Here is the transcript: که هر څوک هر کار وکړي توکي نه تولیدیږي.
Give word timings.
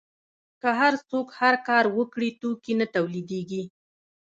که 0.61 0.69
هر 0.79 0.93
څوک 1.09 1.27
هر 1.39 1.55
کار 1.67 1.85
وکړي 1.97 2.29
توکي 2.41 2.73
نه 2.79 2.85
تولیدیږي. 2.95 3.63